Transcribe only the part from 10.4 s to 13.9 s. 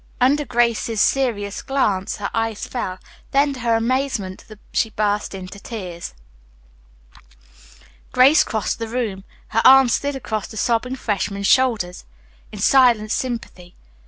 the sobbing freshman's shoulders in silent sympathy.